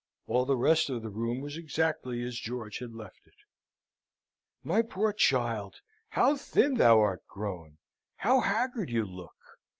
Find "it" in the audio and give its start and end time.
3.27-3.35